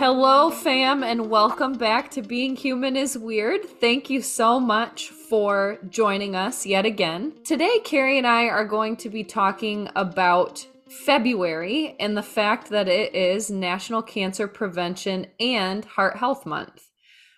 Hello, 0.00 0.48
fam, 0.48 1.04
and 1.04 1.28
welcome 1.28 1.74
back 1.74 2.10
to 2.12 2.22
Being 2.22 2.56
Human 2.56 2.96
is 2.96 3.18
Weird. 3.18 3.66
Thank 3.66 4.08
you 4.08 4.22
so 4.22 4.58
much 4.58 5.10
for 5.10 5.76
joining 5.90 6.34
us 6.34 6.64
yet 6.64 6.86
again. 6.86 7.34
Today, 7.44 7.80
Carrie 7.84 8.16
and 8.16 8.26
I 8.26 8.44
are 8.46 8.64
going 8.64 8.96
to 8.96 9.10
be 9.10 9.24
talking 9.24 9.90
about 9.94 10.66
February 10.88 11.96
and 12.00 12.16
the 12.16 12.22
fact 12.22 12.70
that 12.70 12.88
it 12.88 13.14
is 13.14 13.50
National 13.50 14.00
Cancer 14.00 14.48
Prevention 14.48 15.26
and 15.38 15.84
Heart 15.84 16.16
Health 16.16 16.46
Month. 16.46 16.88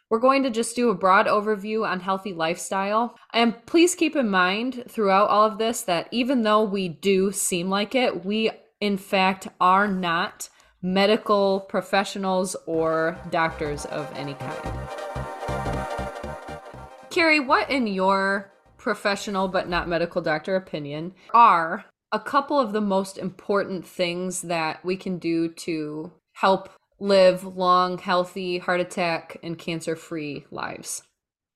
We're 0.09 0.21
going 0.21 0.45
to 0.45 0.51
just 0.51 0.77
do 0.77 0.89
a 0.89 0.95
broad 0.95 1.27
overview 1.27 1.85
on 1.85 1.99
healthy 1.99 2.33
lifestyle. 2.33 3.19
And 3.35 3.57
please 3.67 3.97
keep 3.97 4.15
in 4.15 4.31
mind 4.31 4.85
throughout 4.89 5.31
all 5.31 5.47
of 5.49 5.59
this 5.59 5.83
that 5.83 6.07
even 6.13 6.43
though 6.43 6.63
we 6.63 6.89
do 6.89 7.33
seem 7.33 7.69
like 7.69 7.97
it, 7.97 8.25
we 8.25 8.53
in 8.81 8.99
fact 8.99 9.49
are 9.61 9.89
not 9.89 10.49
medical 10.83 11.61
professionals 11.61 12.57
or 12.67 13.17
doctors 13.31 13.85
of 13.87 14.13
any 14.17 14.35
kind. 14.35 14.89
Carrie, 17.11 17.41
what 17.41 17.71
in 17.71 17.87
your 17.87 18.53
professional 18.79 19.47
but 19.47 19.69
not 19.69 19.89
medical 19.89 20.21
doctor 20.21 20.57
opinion 20.57 21.15
are 21.33 21.85
a 22.11 22.19
couple 22.19 22.59
of 22.59 22.73
the 22.73 22.81
most 22.81 23.17
important 23.17 23.87
things 23.87 24.43
that 24.43 24.85
we 24.85 24.97
can 24.97 25.19
do 25.19 25.49
to 25.49 26.11
help 26.33 26.69
live 26.99 27.45
long, 27.45 27.99
healthy, 27.99 28.59
heart 28.59 28.81
attack, 28.81 29.37
and 29.43 29.59
cancer 29.59 29.95
free 29.95 30.45
lives? 30.51 31.03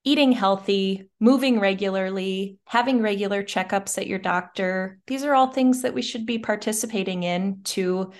Eating 0.04 0.30
healthy, 0.30 1.10
moving 1.18 1.58
regularly, 1.58 2.58
having 2.66 3.02
regular 3.02 3.42
checkups 3.42 3.98
at 3.98 4.06
your 4.06 4.20
doctor. 4.20 5.00
These 5.08 5.24
are 5.24 5.34
all 5.34 5.48
things 5.48 5.82
that 5.82 5.94
we 5.94 6.02
should 6.02 6.26
be 6.26 6.38
participating 6.38 7.24
in 7.24 7.60
to 7.64 8.12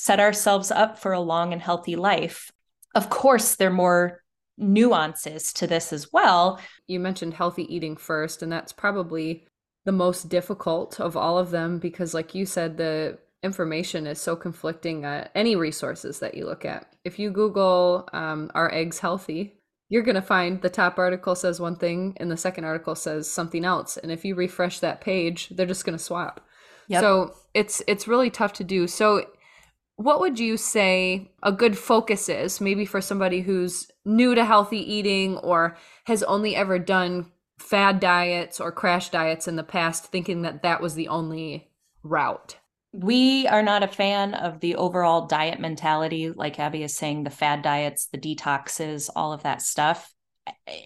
set 0.00 0.20
ourselves 0.20 0.70
up 0.70 0.96
for 0.96 1.10
a 1.10 1.18
long 1.18 1.52
and 1.52 1.60
healthy 1.60 1.96
life. 1.96 2.52
Of 2.94 3.10
course, 3.10 3.56
there 3.56 3.68
are 3.68 3.72
more 3.72 4.22
nuances 4.56 5.52
to 5.54 5.66
this 5.66 5.92
as 5.92 6.12
well. 6.12 6.60
You 6.86 7.00
mentioned 7.00 7.34
healthy 7.34 7.64
eating 7.74 7.96
first, 7.96 8.40
and 8.40 8.52
that's 8.52 8.72
probably 8.72 9.48
the 9.86 9.90
most 9.90 10.28
difficult 10.28 11.00
of 11.00 11.16
all 11.16 11.36
of 11.36 11.50
them 11.50 11.80
because, 11.80 12.14
like 12.14 12.32
you 12.32 12.46
said, 12.46 12.76
the 12.76 13.18
information 13.42 14.06
is 14.06 14.20
so 14.20 14.36
conflicting 14.36 15.04
at 15.04 15.32
any 15.34 15.56
resources 15.56 16.20
that 16.20 16.36
you 16.36 16.46
look 16.46 16.64
at. 16.64 16.94
If 17.04 17.18
you 17.18 17.32
Google, 17.32 18.08
um, 18.12 18.52
are 18.54 18.72
eggs 18.72 19.00
healthy? 19.00 19.58
You're 19.88 20.04
going 20.04 20.14
to 20.14 20.22
find 20.22 20.62
the 20.62 20.70
top 20.70 21.00
article 21.00 21.34
says 21.34 21.58
one 21.58 21.74
thing 21.74 22.16
and 22.18 22.30
the 22.30 22.36
second 22.36 22.64
article 22.64 22.94
says 22.94 23.28
something 23.28 23.64
else. 23.64 23.96
And 23.96 24.12
if 24.12 24.24
you 24.24 24.36
refresh 24.36 24.78
that 24.78 25.00
page, 25.00 25.48
they're 25.48 25.66
just 25.66 25.84
going 25.84 25.98
to 25.98 26.04
swap. 26.04 26.46
Yep. 26.86 27.00
So 27.00 27.34
it's 27.52 27.82
it's 27.88 28.06
really 28.06 28.30
tough 28.30 28.52
to 28.54 28.64
do. 28.64 28.86
So 28.86 29.24
what 29.98 30.20
would 30.20 30.38
you 30.38 30.56
say 30.56 31.28
a 31.42 31.50
good 31.50 31.76
focus 31.76 32.28
is 32.28 32.60
maybe 32.60 32.84
for 32.84 33.00
somebody 33.00 33.40
who's 33.40 33.90
new 34.04 34.32
to 34.32 34.44
healthy 34.44 34.78
eating 34.78 35.36
or 35.38 35.76
has 36.04 36.22
only 36.22 36.54
ever 36.54 36.78
done 36.78 37.32
fad 37.58 37.98
diets 37.98 38.60
or 38.60 38.70
crash 38.70 39.08
diets 39.08 39.48
in 39.48 39.56
the 39.56 39.64
past 39.64 40.04
thinking 40.04 40.42
that 40.42 40.62
that 40.62 40.80
was 40.80 40.94
the 40.94 41.08
only 41.08 41.68
route? 42.04 42.56
We 42.92 43.48
are 43.48 43.62
not 43.62 43.82
a 43.82 43.88
fan 43.88 44.34
of 44.34 44.60
the 44.60 44.76
overall 44.76 45.26
diet 45.26 45.58
mentality 45.58 46.30
like 46.30 46.60
abby 46.60 46.84
is 46.84 46.94
saying 46.94 47.24
the 47.24 47.30
fad 47.30 47.62
diets 47.62 48.06
the 48.06 48.18
detoxes 48.18 49.10
all 49.16 49.32
of 49.32 49.42
that 49.42 49.62
stuff 49.62 50.14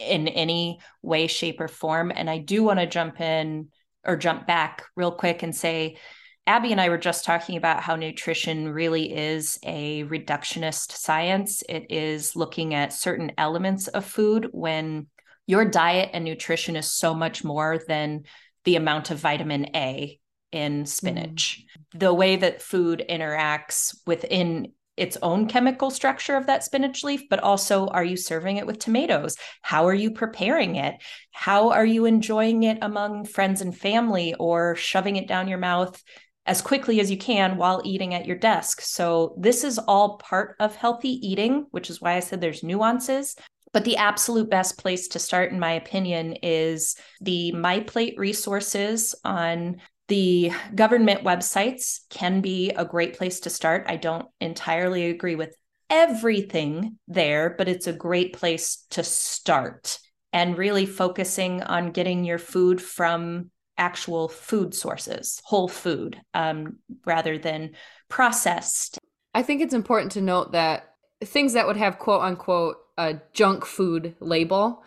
in 0.00 0.26
any 0.26 0.80
way 1.02 1.26
shape 1.26 1.60
or 1.60 1.68
form. 1.68 2.10
And 2.14 2.30
i 2.30 2.38
do 2.38 2.62
want 2.62 2.80
to 2.80 2.86
jump 2.86 3.20
in 3.20 3.68
or 4.06 4.16
jump 4.16 4.46
back 4.46 4.84
real 4.96 5.12
quick 5.12 5.42
and 5.42 5.54
say 5.54 5.98
Abby 6.46 6.72
and 6.72 6.80
I 6.80 6.88
were 6.88 6.98
just 6.98 7.24
talking 7.24 7.56
about 7.56 7.82
how 7.82 7.94
nutrition 7.94 8.68
really 8.68 9.14
is 9.14 9.58
a 9.62 10.02
reductionist 10.04 10.92
science. 10.92 11.62
It 11.68 11.86
is 11.90 12.34
looking 12.34 12.74
at 12.74 12.92
certain 12.92 13.32
elements 13.38 13.86
of 13.86 14.04
food 14.04 14.48
when 14.50 15.06
your 15.46 15.64
diet 15.64 16.10
and 16.12 16.24
nutrition 16.24 16.74
is 16.74 16.90
so 16.90 17.14
much 17.14 17.44
more 17.44 17.80
than 17.86 18.24
the 18.64 18.76
amount 18.76 19.10
of 19.10 19.18
vitamin 19.18 19.74
A 19.76 20.18
in 20.50 20.84
spinach. 20.84 21.64
Mm. 21.94 22.00
The 22.00 22.14
way 22.14 22.36
that 22.36 22.60
food 22.60 23.04
interacts 23.08 23.96
within 24.04 24.72
its 24.96 25.16
own 25.22 25.48
chemical 25.48 25.90
structure 25.90 26.36
of 26.36 26.46
that 26.46 26.64
spinach 26.64 27.02
leaf, 27.02 27.22
but 27.30 27.40
also 27.40 27.86
are 27.86 28.04
you 28.04 28.16
serving 28.16 28.58
it 28.58 28.66
with 28.66 28.78
tomatoes? 28.78 29.36
How 29.62 29.86
are 29.86 29.94
you 29.94 30.10
preparing 30.10 30.76
it? 30.76 30.96
How 31.30 31.70
are 31.70 31.86
you 31.86 32.04
enjoying 32.04 32.64
it 32.64 32.78
among 32.82 33.24
friends 33.24 33.62
and 33.62 33.76
family 33.76 34.34
or 34.34 34.76
shoving 34.76 35.16
it 35.16 35.26
down 35.26 35.48
your 35.48 35.58
mouth 35.58 36.02
as 36.46 36.60
quickly 36.60 37.00
as 37.00 37.10
you 37.10 37.16
can 37.16 37.56
while 37.56 37.82
eating 37.84 38.14
at 38.14 38.26
your 38.26 38.36
desk. 38.36 38.80
So, 38.80 39.34
this 39.38 39.64
is 39.64 39.78
all 39.78 40.18
part 40.18 40.56
of 40.58 40.74
healthy 40.76 41.26
eating, 41.26 41.66
which 41.70 41.90
is 41.90 42.00
why 42.00 42.14
I 42.14 42.20
said 42.20 42.40
there's 42.40 42.62
nuances. 42.62 43.36
But 43.72 43.84
the 43.84 43.96
absolute 43.96 44.50
best 44.50 44.78
place 44.78 45.08
to 45.08 45.18
start, 45.18 45.50
in 45.50 45.58
my 45.58 45.72
opinion, 45.72 46.34
is 46.42 46.96
the 47.20 47.52
MyPlate 47.56 48.18
resources 48.18 49.14
on 49.24 49.80
the 50.08 50.52
government 50.74 51.24
websites 51.24 52.00
can 52.10 52.42
be 52.42 52.70
a 52.70 52.84
great 52.84 53.16
place 53.16 53.40
to 53.40 53.50
start. 53.50 53.86
I 53.88 53.96
don't 53.96 54.26
entirely 54.40 55.06
agree 55.06 55.36
with 55.36 55.54
everything 55.88 56.98
there, 57.08 57.54
but 57.56 57.68
it's 57.68 57.86
a 57.86 57.92
great 57.92 58.34
place 58.34 58.84
to 58.90 59.04
start 59.04 59.98
and 60.32 60.58
really 60.58 60.86
focusing 60.86 61.62
on 61.62 61.92
getting 61.92 62.24
your 62.24 62.38
food 62.38 62.80
from 62.80 63.50
actual 63.82 64.28
food 64.28 64.74
sources, 64.74 65.42
whole 65.44 65.66
food, 65.66 66.20
um, 66.34 66.76
rather 67.04 67.36
than 67.36 67.72
processed. 68.08 68.96
I 69.34 69.42
think 69.42 69.60
it's 69.60 69.74
important 69.74 70.12
to 70.12 70.20
note 70.20 70.52
that 70.52 70.94
things 71.24 71.54
that 71.54 71.66
would 71.66 71.76
have 71.76 71.98
quote 71.98 72.22
unquote 72.22 72.76
a 72.96 73.16
junk 73.32 73.64
food 73.64 74.14
label 74.20 74.84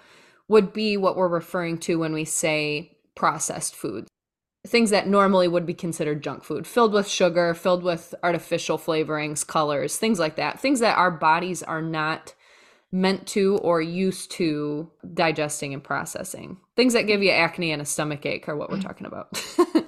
would 0.48 0.72
be 0.72 0.96
what 0.96 1.18
we're 1.18 1.28
referring 1.28 1.78
to 1.80 2.00
when 2.00 2.14
we 2.14 2.24
say 2.24 2.98
processed 3.16 3.76
foods. 3.76 4.08
Things 4.66 4.92
that 4.92 5.08
normally 5.08 5.50
would 5.50 5.66
be 5.66 5.74
considered 5.74 6.24
junk 6.24 6.46
food, 6.46 6.66
filled 6.66 6.94
with 6.94 7.08
sugar, 7.08 7.54
filled 7.54 7.84
with 7.84 8.16
artificial 8.24 8.78
flavorings, 8.78 9.46
colors, 9.46 9.98
things 9.98 10.20
like 10.20 10.38
that. 10.38 10.60
Things 10.60 10.80
that 10.80 10.98
our 10.98 11.12
bodies 11.12 11.62
are 11.62 11.82
not 11.82 12.34
meant 12.96 13.28
to 13.28 13.58
or 13.58 13.82
used 13.82 14.32
to 14.32 14.90
digesting 15.14 15.74
and 15.74 15.84
processing. 15.84 16.58
Things 16.78 16.94
that 16.94 17.08
give 17.08 17.22
you 17.22 17.32
acne 17.32 17.72
and 17.72 17.82
a 17.82 17.86
stomach 17.86 18.26
ache 18.26 18.48
are 18.48 18.56
what 18.56 18.70
we're 18.70 18.82
talking 18.82 19.06
about. 19.06 19.44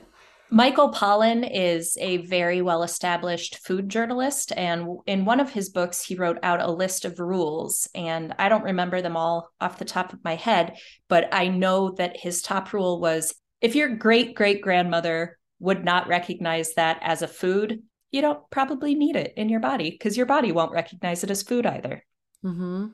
Michael 0.50 0.92
Pollan 0.92 1.50
is 1.50 1.98
a 2.00 2.18
very 2.18 2.62
well 2.62 2.84
established 2.84 3.60
food 3.66 3.88
journalist. 3.90 4.52
And 4.56 5.00
in 5.06 5.26
one 5.26 5.40
of 5.40 5.52
his 5.52 5.70
books, 5.70 6.04
he 6.04 6.16
wrote 6.16 6.38
out 6.44 6.62
a 6.62 6.72
list 6.72 7.06
of 7.06 7.20
rules. 7.20 7.88
And 7.96 8.34
I 8.40 8.50
don't 8.50 8.64
remember 8.64 9.02
them 9.02 9.18
all 9.18 9.50
off 9.60 9.80
the 9.80 9.86
top 9.86 10.12
of 10.12 10.24
my 10.24 10.36
head, 10.36 10.78
but 11.08 11.30
I 11.34 11.48
know 11.48 11.92
that 11.92 12.18
his 12.18 12.42
top 12.42 12.74
rule 12.74 13.00
was 13.00 13.34
if 13.62 13.76
your 13.76 13.90
great 13.90 14.36
great 14.36 14.62
grandmother 14.62 15.38
would 15.60 15.84
not 15.84 16.08
recognize 16.08 16.74
that 16.74 17.00
as 17.02 17.22
a 17.22 17.28
food, 17.28 17.84
you 18.12 18.22
don't 18.22 18.50
probably 18.50 18.96
need 18.96 19.16
it 19.16 19.34
in 19.36 19.50
your 19.50 19.60
body 19.60 19.92
because 19.92 20.16
your 20.16 20.26
body 20.26 20.52
won't 20.52 20.72
recognize 20.72 21.24
it 21.24 21.32
as 21.32 21.44
food 21.44 21.66
either. 21.66 22.04
Mm-hmm. 22.46 22.88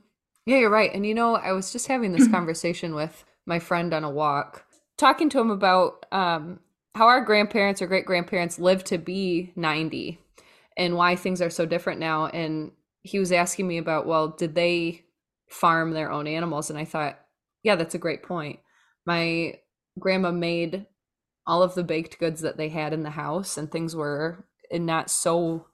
Yeah, 0.46 0.58
you're 0.58 0.70
right. 0.70 0.94
And 0.94 1.06
you 1.06 1.14
know, 1.14 1.36
I 1.36 1.54
was 1.54 1.72
just 1.72 1.88
having 1.88 2.12
this 2.12 2.28
conversation 2.28 2.96
with 2.96 3.24
my 3.46 3.60
friend 3.60 3.94
on 3.94 4.04
a 4.04 4.10
walk, 4.10 4.66
talking 4.98 5.30
to 5.30 5.40
him 5.40 5.52
about 5.52 6.06
um, 6.12 6.60
how 6.96 7.08
our 7.08 7.22
grandparents 7.22 7.82
or 7.82 7.88
great 7.88 8.06
grandparents 8.06 8.60
lived 8.60 8.86
to 8.88 8.98
be 8.98 9.52
90 9.56 10.20
and 10.78 10.96
why 10.96 11.16
things 11.16 11.42
are 11.42 11.50
so 11.50 11.66
different 11.66 12.00
now. 12.00 12.28
And 12.28 12.72
he 13.04 13.20
was 13.20 13.32
asking 13.32 13.68
me 13.68 13.78
about, 13.78 14.06
well, 14.06 14.30
did 14.30 14.56
they 14.56 15.04
farm 15.50 15.92
their 15.92 16.12
own 16.12 16.28
animals? 16.28 16.70
And 16.70 16.80
I 16.80 16.86
thought, 16.86 17.20
yeah, 17.64 17.76
that's 17.76 17.96
a 17.96 18.00
great 18.00 18.24
point. 18.24 18.60
My 19.06 19.60
grandma 20.00 20.32
made 20.32 20.88
all 21.46 21.62
of 21.62 21.76
the 21.76 21.84
baked 21.84 22.20
goods 22.20 22.42
that 22.42 22.58
they 22.58 22.70
had 22.70 22.94
in 22.94 23.04
the 23.04 23.10
house, 23.10 23.58
and 23.58 23.70
things 23.72 23.96
were 23.96 24.46
not 24.72 25.10
so 25.10 25.68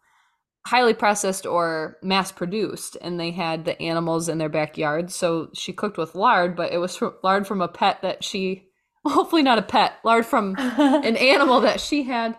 highly 0.70 0.94
processed 0.94 1.48
or 1.48 1.98
mass 2.04 2.32
produced 2.32 2.96
and 3.02 3.20
they 3.20 3.32
had 3.32 3.66
the 3.66 3.82
animals 3.82 4.30
in 4.30 4.38
their 4.38 4.50
backyard. 4.50 5.10
So 5.10 5.50
she 5.56 5.74
cooked 5.74 5.98
with 5.98 6.14
lard 6.14 6.56
but 6.56 6.72
it 6.72 6.78
was 6.78 6.96
from, 6.96 7.16
lard 7.24 7.48
from 7.48 7.60
a 7.60 7.68
pet 7.68 8.04
that 8.04 8.24
she 8.24 8.70
hopefully 9.06 9.42
not 9.42 9.58
a 9.58 9.64
pet 9.64 9.94
lard 10.04 10.28
from 10.28 10.56
an 10.60 11.18
animal 11.18 11.62
that 11.62 11.82
she 11.82 12.04
had. 12.04 12.38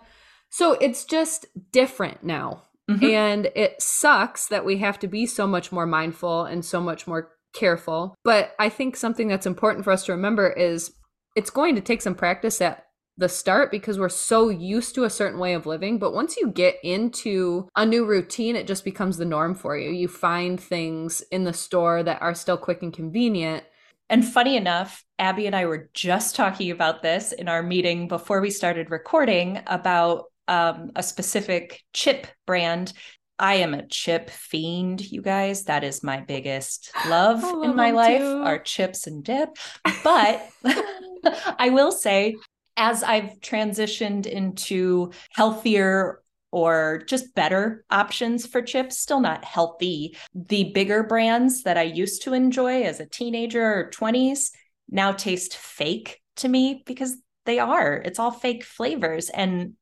So 0.48 0.74
it's 0.74 1.04
just 1.04 1.46
different 1.72 2.22
now. 2.22 2.62
Mm-hmm. 2.88 3.04
and 3.04 3.52
it 3.54 3.80
sucks 3.80 4.48
that 4.48 4.64
we 4.64 4.78
have 4.78 4.98
to 4.98 5.06
be 5.06 5.24
so 5.24 5.46
much 5.46 5.70
more 5.70 5.86
mindful 5.86 6.44
and 6.44 6.64
so 6.64 6.80
much 6.80 7.06
more 7.06 7.32
careful. 7.52 8.14
But 8.22 8.52
i 8.60 8.68
think 8.68 8.96
something 8.96 9.26
that's 9.26 9.46
important 9.46 9.84
for 9.84 9.92
us 9.92 10.04
to 10.06 10.12
remember 10.12 10.50
is 10.50 10.92
it's 11.34 11.50
going 11.50 11.74
to 11.74 11.80
take 11.80 12.02
some 12.02 12.14
practice 12.14 12.60
at 12.60 12.86
the 13.16 13.28
start 13.28 13.70
because 13.70 13.98
we're 13.98 14.08
so 14.08 14.48
used 14.48 14.94
to 14.94 15.04
a 15.04 15.10
certain 15.10 15.38
way 15.38 15.54
of 15.54 15.66
living. 15.66 15.98
But 15.98 16.14
once 16.14 16.36
you 16.36 16.50
get 16.50 16.76
into 16.82 17.68
a 17.76 17.84
new 17.84 18.06
routine, 18.06 18.56
it 18.56 18.66
just 18.66 18.84
becomes 18.84 19.16
the 19.16 19.24
norm 19.24 19.54
for 19.54 19.76
you. 19.76 19.90
You 19.90 20.08
find 20.08 20.58
things 20.58 21.20
in 21.30 21.44
the 21.44 21.52
store 21.52 22.02
that 22.02 22.22
are 22.22 22.34
still 22.34 22.56
quick 22.56 22.82
and 22.82 22.92
convenient. 22.92 23.64
And 24.08 24.26
funny 24.26 24.56
enough, 24.56 25.04
Abby 25.18 25.46
and 25.46 25.54
I 25.54 25.66
were 25.66 25.90
just 25.94 26.34
talking 26.34 26.70
about 26.70 27.02
this 27.02 27.32
in 27.32 27.48
our 27.48 27.62
meeting 27.62 28.08
before 28.08 28.40
we 28.40 28.50
started 28.50 28.90
recording 28.90 29.60
about 29.66 30.24
um, 30.48 30.90
a 30.96 31.02
specific 31.02 31.80
chip 31.92 32.26
brand 32.46 32.92
I 33.40 33.54
am 33.54 33.72
a 33.72 33.86
chip 33.86 34.28
fiend, 34.28 35.10
you 35.10 35.22
guys. 35.22 35.64
That 35.64 35.82
is 35.82 36.04
my 36.04 36.20
biggest 36.20 36.92
love, 37.08 37.42
love 37.42 37.64
in 37.64 37.74
my 37.74 37.90
life 37.90 38.20
too. 38.20 38.42
are 38.44 38.58
chips 38.58 39.06
and 39.06 39.24
dip. 39.24 39.48
But 40.04 40.46
I 41.58 41.70
will 41.72 41.90
say, 41.90 42.36
as 42.76 43.02
I've 43.02 43.40
transitioned 43.40 44.26
into 44.26 45.12
healthier 45.30 46.22
or 46.52 47.02
just 47.06 47.34
better 47.34 47.84
options 47.90 48.46
for 48.46 48.62
chips, 48.62 48.98
still 48.98 49.20
not 49.20 49.44
healthy. 49.44 50.16
The 50.34 50.72
bigger 50.72 51.02
brands 51.02 51.62
that 51.62 51.78
I 51.78 51.82
used 51.82 52.22
to 52.22 52.34
enjoy 52.34 52.82
as 52.82 52.98
a 53.00 53.06
teenager 53.06 53.62
or 53.62 53.90
20s 53.90 54.50
now 54.90 55.12
taste 55.12 55.56
fake 55.56 56.20
to 56.36 56.48
me 56.48 56.82
because 56.84 57.16
they 57.46 57.58
are. 57.58 57.94
It's 57.94 58.18
all 58.18 58.32
fake 58.32 58.64
flavors. 58.64 59.30
And 59.30 59.74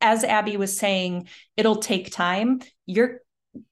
as 0.00 0.24
Abby 0.24 0.56
was 0.56 0.78
saying, 0.78 1.28
it'll 1.56 1.76
take 1.76 2.12
time. 2.12 2.60
Your 2.86 3.21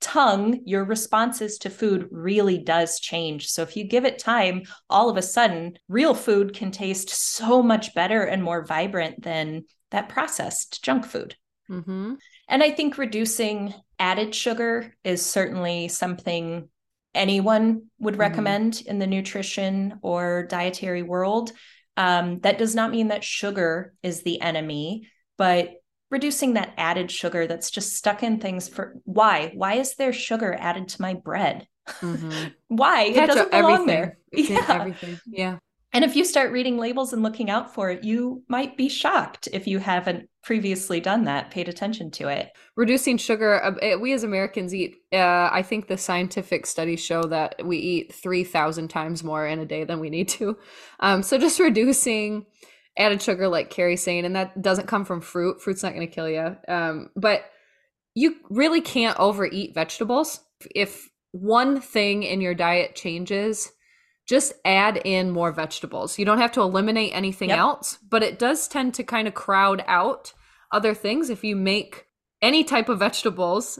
tongue, 0.00 0.60
your 0.64 0.84
responses 0.84 1.58
to 1.58 1.70
food 1.70 2.08
really 2.10 2.58
does 2.58 3.00
change. 3.00 3.48
So 3.48 3.62
if 3.62 3.76
you 3.76 3.84
give 3.84 4.04
it 4.04 4.18
time, 4.18 4.62
all 4.88 5.08
of 5.08 5.16
a 5.16 5.22
sudden, 5.22 5.78
real 5.88 6.14
food 6.14 6.54
can 6.54 6.70
taste 6.70 7.10
so 7.10 7.62
much 7.62 7.94
better 7.94 8.22
and 8.22 8.42
more 8.42 8.64
vibrant 8.64 9.22
than 9.22 9.64
that 9.90 10.08
processed 10.08 10.84
junk 10.84 11.06
food. 11.06 11.36
Mm-hmm. 11.70 12.14
And 12.48 12.62
I 12.62 12.70
think 12.70 12.98
reducing 12.98 13.74
added 13.98 14.34
sugar 14.34 14.94
is 15.04 15.24
certainly 15.24 15.88
something 15.88 16.68
anyone 17.14 17.86
would 17.98 18.14
mm-hmm. 18.14 18.20
recommend 18.20 18.74
mm-hmm. 18.74 18.90
in 18.90 18.98
the 18.98 19.06
nutrition 19.06 19.98
or 20.02 20.46
dietary 20.48 21.02
world. 21.02 21.52
Um, 21.96 22.40
that 22.40 22.58
does 22.58 22.74
not 22.74 22.90
mean 22.90 23.08
that 23.08 23.24
sugar 23.24 23.94
is 24.02 24.22
the 24.22 24.40
enemy, 24.40 25.08
but 25.36 25.70
reducing 26.10 26.54
that 26.54 26.74
added 26.76 27.10
sugar 27.10 27.46
that's 27.46 27.70
just 27.70 27.96
stuck 27.96 28.22
in 28.22 28.40
things 28.40 28.68
for 28.68 28.96
why? 29.04 29.52
Why 29.54 29.74
is 29.74 29.94
there 29.94 30.12
sugar 30.12 30.54
added 30.58 30.88
to 30.88 31.02
my 31.02 31.14
bread? 31.14 31.66
Mm-hmm. 31.88 32.48
why? 32.68 33.04
it 33.04 33.26
doesn't 33.26 33.50
belong 33.50 33.72
everything. 33.72 33.86
there. 33.86 34.18
It's 34.32 34.50
yeah. 34.50 34.66
everything. 34.68 35.20
Yeah. 35.26 35.58
And 35.92 36.04
if 36.04 36.14
you 36.14 36.24
start 36.24 36.52
reading 36.52 36.78
labels 36.78 37.12
and 37.12 37.22
looking 37.22 37.50
out 37.50 37.74
for 37.74 37.90
it, 37.90 38.04
you 38.04 38.44
might 38.48 38.76
be 38.76 38.88
shocked 38.88 39.48
if 39.52 39.66
you 39.66 39.80
haven't 39.80 40.28
previously 40.42 41.00
done 41.00 41.24
that, 41.24 41.50
paid 41.50 41.68
attention 41.68 42.12
to 42.12 42.28
it. 42.28 42.50
Reducing 42.76 43.18
sugar, 43.18 43.62
uh, 43.62 43.98
we 43.98 44.12
as 44.12 44.22
Americans 44.22 44.72
eat, 44.72 44.96
uh, 45.12 45.48
I 45.50 45.62
think 45.62 45.88
the 45.88 45.98
scientific 45.98 46.66
studies 46.66 47.04
show 47.04 47.24
that 47.24 47.56
we 47.64 47.78
eat 47.78 48.14
3,000 48.14 48.88
times 48.88 49.24
more 49.24 49.46
in 49.46 49.58
a 49.58 49.66
day 49.66 49.82
than 49.82 49.98
we 49.98 50.10
need 50.10 50.28
to. 50.28 50.56
Um, 51.00 51.22
so 51.22 51.38
just 51.38 51.58
reducing 51.60 52.46
added 53.00 53.22
sugar, 53.22 53.48
like 53.48 53.70
Carrie's 53.70 54.02
saying, 54.02 54.24
and 54.24 54.36
that 54.36 54.60
doesn't 54.60 54.86
come 54.86 55.04
from 55.04 55.20
fruit. 55.20 55.60
Fruit's 55.60 55.82
not 55.82 55.94
going 55.94 56.06
to 56.06 56.14
kill 56.14 56.28
you. 56.28 56.56
Um, 56.68 57.10
but 57.16 57.44
you 58.14 58.36
really 58.50 58.80
can't 58.80 59.18
overeat 59.18 59.74
vegetables. 59.74 60.40
If 60.74 61.08
one 61.32 61.80
thing 61.80 62.22
in 62.22 62.40
your 62.40 62.54
diet 62.54 62.94
changes, 62.94 63.72
just 64.28 64.52
add 64.64 65.00
in 65.04 65.30
more 65.30 65.52
vegetables. 65.52 66.18
You 66.18 66.24
don't 66.24 66.38
have 66.38 66.52
to 66.52 66.60
eliminate 66.60 67.12
anything 67.14 67.48
yep. 67.48 67.58
else, 67.58 67.98
but 68.08 68.22
it 68.22 68.38
does 68.38 68.68
tend 68.68 68.94
to 68.94 69.02
kind 69.02 69.26
of 69.26 69.34
crowd 69.34 69.82
out 69.86 70.32
other 70.70 70.94
things 70.94 71.30
if 71.30 71.42
you 71.42 71.56
make 71.56 72.06
any 72.42 72.62
type 72.62 72.88
of 72.88 73.00
vegetables 73.00 73.78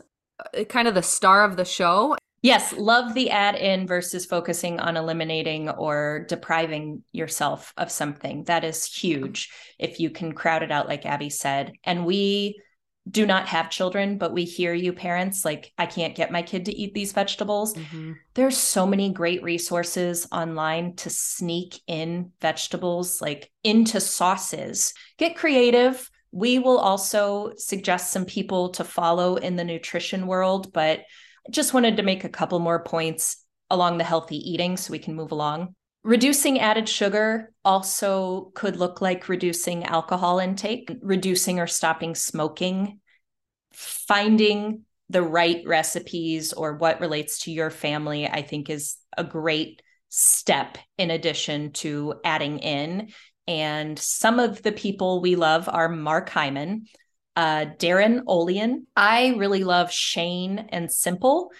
uh, 0.59 0.65
kind 0.65 0.89
of 0.89 0.95
the 0.95 1.03
star 1.03 1.45
of 1.45 1.57
the 1.57 1.65
show. 1.65 2.17
Yes, 2.43 2.73
love 2.73 3.13
the 3.13 3.31
add 3.31 3.55
in 3.55 3.87
versus 3.87 4.25
focusing 4.25 4.81
on 4.81 4.97
eliminating 4.97 5.69
or 5.69 6.25
depriving 6.29 7.05
yourself 7.13 7.75
of 7.77 7.91
something. 7.91 8.45
That 8.45 8.65
is 8.65 8.85
huge 8.87 9.51
if 9.79 10.01
you 10.01 10.11
can 10.11 10.33
crowd 10.33 10.63
it 10.63 10.73
out, 10.73 10.89
like 10.89 11.05
Abby 11.05 11.29
said. 11.29 11.73
And 11.85 12.07
we 12.07 12.61
do 13.09 13.27
not 13.27 13.49
have 13.49 13.71
children, 13.71 14.19
but 14.19 14.33
we 14.33 14.45
hear 14.45 14.73
you 14.73 14.93
parents 14.93 15.45
like, 15.45 15.73
I 15.77 15.87
can't 15.87 16.15
get 16.15 16.31
my 16.31 16.43
kid 16.43 16.67
to 16.67 16.75
eat 16.75 16.95
these 16.95 17.13
vegetables. 17.13 17.75
Mm-hmm. 17.75 18.13
There's 18.35 18.57
so 18.57 18.87
many 18.87 19.13
great 19.13 19.43
resources 19.43 20.27
online 20.31 20.97
to 20.97 21.11
sneak 21.11 21.81
in 21.87 22.33
vegetables 22.41 23.21
like 23.21 23.51
into 23.65 24.01
sauces. 24.01 24.95
Get 25.19 25.37
creative. 25.37 26.09
We 26.31 26.59
will 26.59 26.79
also 26.79 27.53
suggest 27.57 28.13
some 28.13 28.25
people 28.25 28.71
to 28.71 28.85
follow 28.85 29.37
in 29.37 29.57
the 29.57 29.65
nutrition 29.65 30.27
world, 30.27 30.73
but 30.73 31.01
just 31.51 31.75
wanted 31.75 31.97
to 31.97 32.03
make 32.03 32.25
a 32.25 32.29
couple 32.29 32.59
more 32.59 32.83
points 32.83 33.45
along 33.71 33.99
the 33.99 34.05
healthy 34.05 34.37
eating 34.37 34.77
so 34.77 34.93
we 34.93 34.99
can 34.99 35.15
move 35.15 35.33
along. 35.33 35.75
Reducing 36.03 36.59
added 36.59 36.89
sugar 36.89 37.53
also 37.65 38.53
could 38.55 38.77
look 38.77 39.01
like 39.01 39.29
reducing 39.29 39.85
alcohol 39.85 40.39
intake, 40.39 40.91
reducing 41.03 41.61
or 41.61 41.67
stopping 41.67 42.15
smoking, 42.15 43.01
finding 43.73 44.85
the 45.11 45.23
right 45.23 45.63
recipes 45.67 46.53
or 46.53 46.77
what 46.77 47.01
relates 47.01 47.41
to 47.41 47.51
your 47.51 47.71
family, 47.71 48.27
I 48.27 48.43
think 48.43 48.71
is 48.71 48.97
a 49.19 49.25
great 49.25 49.83
step 50.09 50.79
in 50.99 51.11
addition 51.11 51.73
to 51.73 52.15
adding 52.25 52.59
in. 52.61 53.11
And 53.47 53.99
some 53.99 54.39
of 54.39 54.63
the 54.63 54.73
people 54.73 55.21
we 55.21 55.37
love 55.37 55.69
are 55.69 55.89
Mark 55.89 56.31
Hyman, 56.31 56.87
uh, 57.41 57.65
Darin 57.79 58.27
Olien. 58.27 58.85
I 58.95 59.29
really 59.39 59.65
love 59.65 59.91
Shane 59.91 60.59
and 60.69 60.93
Simple 60.93 61.53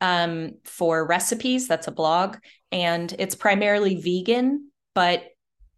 um, 0.00 0.52
for 0.64 1.06
recipes. 1.06 1.68
That's 1.68 1.86
a 1.86 1.92
blog 1.92 2.38
and 2.70 3.14
it's 3.18 3.34
primarily 3.34 3.96
vegan, 3.96 4.70
but 4.94 5.24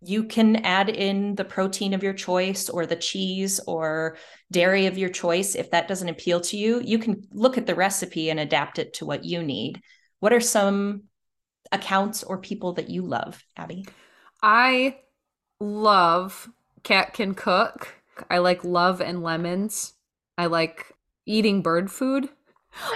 you 0.03 0.23
can 0.23 0.55
add 0.65 0.89
in 0.89 1.35
the 1.35 1.45
protein 1.45 1.95
of 1.95 2.05
your 2.05 2.13
choice 2.13 2.69
or 2.69 2.87
the 2.87 2.95
cheese 2.95 3.59
or 3.67 4.19
dairy 4.53 4.87
of 4.87 4.99
your 4.99 5.09
choice. 5.09 5.57
If 5.57 5.73
that 5.73 5.89
doesn't 5.89 6.09
appeal 6.09 6.41
to 6.43 6.57
you, 6.57 6.81
you 6.81 7.01
can 7.01 7.27
look 7.33 7.59
at 7.59 7.67
the 7.67 7.75
recipe 7.75 8.31
and 8.31 8.39
adapt 8.39 8.79
it 8.79 8.95
to 8.95 9.05
what 9.05 9.25
you 9.25 9.43
need. 9.43 9.83
What 10.21 10.33
are 10.33 10.41
some 10.41 11.05
accounts 11.73 12.23
or 12.23 12.39
people 12.39 12.75
that 12.75 12.89
you 12.89 13.03
love, 13.03 13.43
Abby? 13.57 13.85
I 14.41 14.99
love 15.59 16.49
Cat 16.85 17.15
Can 17.15 17.35
Cook. 17.35 18.04
I 18.31 18.39
like 18.39 18.65
Love 18.65 19.01
and 19.01 19.23
Lemons. 19.23 19.95
I 20.37 20.47
like 20.47 20.93
eating 21.27 21.63
bird 21.63 21.91
food. 21.91 22.29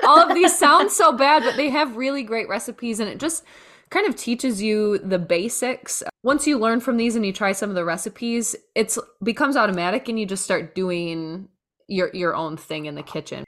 All 0.04 0.18
of 0.18 0.34
these 0.34 0.58
sound 0.58 0.90
so 0.90 1.12
bad, 1.12 1.42
but 1.44 1.56
they 1.56 1.70
have 1.70 1.96
really 1.96 2.22
great 2.22 2.48
recipes 2.48 3.00
and 3.00 3.08
it 3.08 3.18
just 3.18 3.44
kind 3.90 4.06
of 4.06 4.16
teaches 4.16 4.60
you 4.60 4.98
the 4.98 5.18
basics. 5.18 6.02
Once 6.22 6.46
you 6.46 6.58
learn 6.58 6.80
from 6.80 6.96
these 6.96 7.16
and 7.16 7.24
you 7.24 7.32
try 7.32 7.52
some 7.52 7.70
of 7.70 7.76
the 7.76 7.84
recipes, 7.84 8.54
it's 8.74 8.98
becomes 9.22 9.56
automatic 9.56 10.08
and 10.08 10.18
you 10.18 10.26
just 10.26 10.44
start 10.44 10.74
doing 10.74 11.48
your 11.86 12.10
your 12.12 12.34
own 12.34 12.56
thing 12.56 12.86
in 12.86 12.94
the 12.94 13.02
kitchen. 13.02 13.44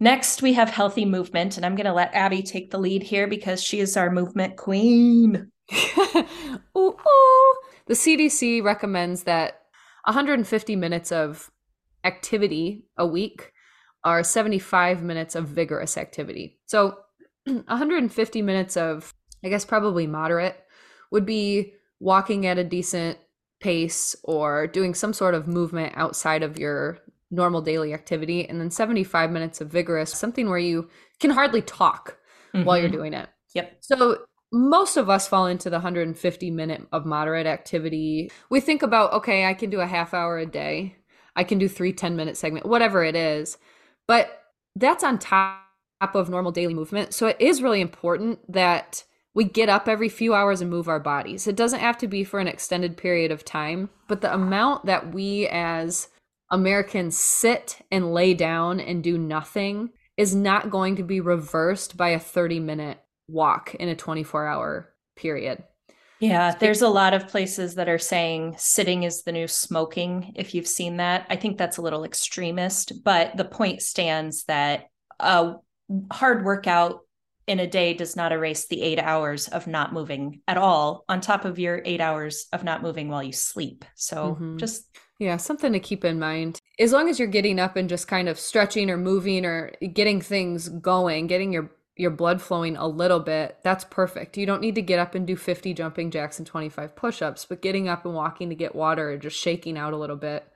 Next, 0.00 0.42
we 0.42 0.54
have 0.54 0.68
healthy 0.68 1.04
movement, 1.04 1.56
and 1.56 1.64
I'm 1.64 1.76
going 1.76 1.86
to 1.86 1.92
let 1.92 2.12
Abby 2.12 2.42
take 2.42 2.72
the 2.72 2.78
lead 2.78 3.04
here 3.04 3.28
because 3.28 3.62
she 3.62 3.78
is 3.78 3.96
our 3.96 4.10
movement 4.10 4.56
queen. 4.56 5.52
ooh, 6.76 6.96
ooh. 6.96 7.54
The 7.86 7.94
CDC 7.94 8.64
recommends 8.64 9.22
that 9.24 9.61
150 10.04 10.76
minutes 10.76 11.12
of 11.12 11.50
activity 12.04 12.86
a 12.96 13.06
week 13.06 13.52
are 14.04 14.24
75 14.24 15.02
minutes 15.02 15.34
of 15.34 15.46
vigorous 15.46 15.96
activity. 15.96 16.58
So 16.66 16.98
150 17.44 18.42
minutes 18.42 18.76
of 18.76 19.14
I 19.44 19.48
guess 19.48 19.64
probably 19.64 20.06
moderate, 20.06 20.56
would 21.10 21.26
be 21.26 21.74
walking 22.00 22.46
at 22.46 22.58
a 22.58 22.64
decent 22.64 23.18
pace 23.60 24.16
or 24.24 24.66
doing 24.66 24.94
some 24.94 25.12
sort 25.12 25.34
of 25.34 25.46
movement 25.46 25.92
outside 25.96 26.42
of 26.42 26.58
your 26.58 26.98
normal 27.30 27.62
daily 27.62 27.94
activity. 27.94 28.48
And 28.48 28.60
then 28.60 28.70
75 28.70 29.30
minutes 29.30 29.60
of 29.60 29.68
vigorous, 29.68 30.10
something 30.10 30.48
where 30.48 30.58
you 30.58 30.88
can 31.20 31.30
hardly 31.30 31.62
talk 31.62 32.18
mm-hmm. 32.54 32.64
while 32.64 32.78
you're 32.78 32.88
mm-hmm. 32.88 32.96
doing 32.96 33.14
it. 33.14 33.28
Yep. 33.54 33.76
So 33.80 34.18
most 34.52 34.98
of 34.98 35.08
us 35.08 35.26
fall 35.26 35.46
into 35.46 35.70
the 35.70 35.76
150 35.76 36.50
minute 36.50 36.86
of 36.92 37.06
moderate 37.06 37.46
activity. 37.46 38.30
We 38.50 38.60
think 38.60 38.82
about, 38.82 39.12
okay, 39.14 39.46
I 39.46 39.54
can 39.54 39.70
do 39.70 39.80
a 39.80 39.86
half 39.86 40.12
hour 40.12 40.38
a 40.38 40.46
day. 40.46 40.96
I 41.34 41.44
can 41.44 41.58
do 41.58 41.68
three 41.68 41.92
10 41.92 42.14
minute 42.14 42.36
segment, 42.36 42.66
whatever 42.66 43.02
it 43.02 43.16
is. 43.16 43.56
But 44.06 44.42
that's 44.76 45.02
on 45.02 45.18
top 45.18 45.58
of 46.14 46.28
normal 46.28 46.52
daily 46.52 46.74
movement. 46.74 47.14
So 47.14 47.28
it 47.28 47.36
is 47.40 47.62
really 47.62 47.80
important 47.80 48.40
that 48.52 49.04
we 49.34 49.44
get 49.44 49.70
up 49.70 49.88
every 49.88 50.10
few 50.10 50.34
hours 50.34 50.60
and 50.60 50.70
move 50.70 50.88
our 50.88 51.00
bodies. 51.00 51.46
It 51.46 51.56
doesn't 51.56 51.80
have 51.80 51.96
to 51.98 52.06
be 52.06 52.22
for 52.22 52.38
an 52.38 52.48
extended 52.48 52.98
period 52.98 53.30
of 53.30 53.44
time, 53.44 53.88
but 54.08 54.20
the 54.20 54.34
amount 54.34 54.84
that 54.84 55.14
we 55.14 55.48
as 55.48 56.08
Americans 56.50 57.16
sit 57.16 57.78
and 57.90 58.12
lay 58.12 58.34
down 58.34 58.78
and 58.78 59.02
do 59.02 59.16
nothing 59.16 59.90
is 60.18 60.34
not 60.34 60.70
going 60.70 60.96
to 60.96 61.02
be 61.02 61.20
reversed 61.20 61.96
by 61.96 62.10
a 62.10 62.18
30 62.18 62.60
minute 62.60 62.98
walk 63.28 63.74
in 63.74 63.88
a 63.88 63.96
24 63.96 64.46
hour 64.46 64.94
period. 65.16 65.62
Yeah, 66.20 66.54
there's 66.54 66.82
a 66.82 66.88
lot 66.88 67.14
of 67.14 67.26
places 67.26 67.74
that 67.74 67.88
are 67.88 67.98
saying 67.98 68.54
sitting 68.56 69.02
is 69.02 69.24
the 69.24 69.32
new 69.32 69.48
smoking, 69.48 70.32
if 70.36 70.54
you've 70.54 70.68
seen 70.68 70.98
that. 70.98 71.26
I 71.28 71.34
think 71.34 71.58
that's 71.58 71.78
a 71.78 71.82
little 71.82 72.04
extremist, 72.04 73.02
but 73.02 73.36
the 73.36 73.44
point 73.44 73.82
stands 73.82 74.44
that 74.44 74.84
a 75.18 75.54
hard 76.12 76.44
workout 76.44 77.00
in 77.48 77.58
a 77.58 77.66
day 77.66 77.92
does 77.92 78.14
not 78.14 78.30
erase 78.30 78.68
the 78.68 78.80
eight 78.82 79.00
hours 79.00 79.48
of 79.48 79.66
not 79.66 79.92
moving 79.92 80.40
at 80.46 80.56
all 80.56 81.04
on 81.08 81.20
top 81.20 81.44
of 81.44 81.58
your 81.58 81.82
eight 81.84 82.00
hours 82.00 82.46
of 82.52 82.62
not 82.62 82.82
moving 82.82 83.08
while 83.08 83.22
you 83.22 83.32
sleep 83.32 83.84
so 83.96 84.36
mm-hmm. 84.36 84.58
just 84.58 84.86
Yeah, 85.18 85.36
something 85.36 85.72
to 85.72 85.78
keep 85.80 86.04
in 86.04 86.18
mind. 86.18 86.60
As 86.80 86.92
long 86.92 87.08
as 87.08 87.18
you're 87.18 87.28
getting 87.28 87.60
up 87.60 87.76
and 87.76 87.88
just 87.88 88.08
kind 88.08 88.28
of 88.28 88.40
stretching 88.40 88.90
or 88.90 88.96
moving 88.96 89.44
or 89.44 89.72
getting 89.92 90.20
things 90.20 90.68
going, 90.68 91.28
getting 91.28 91.52
your 91.52 91.70
your 91.96 92.10
blood 92.10 92.40
flowing 92.40 92.76
a 92.76 92.86
little 92.86 93.20
bit, 93.20 93.58
that's 93.62 93.84
perfect. 93.84 94.36
You 94.36 94.46
don't 94.46 94.62
need 94.62 94.76
to 94.76 94.82
get 94.82 94.98
up 94.98 95.14
and 95.14 95.26
do 95.26 95.36
50 95.36 95.74
jumping 95.74 96.10
jacks 96.10 96.38
and 96.38 96.46
25 96.46 96.96
push-ups, 96.96 97.46
but 97.46 97.62
getting 97.62 97.88
up 97.88 98.04
and 98.06 98.14
walking 98.14 98.48
to 98.48 98.54
get 98.54 98.74
water 98.74 99.10
or 99.10 99.16
just 99.18 99.38
shaking 99.38 99.76
out 99.76 99.92
a 99.92 99.98
little 99.98 100.16
bit. 100.16 100.46